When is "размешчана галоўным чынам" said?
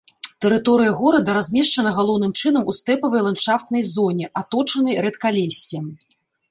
1.37-2.63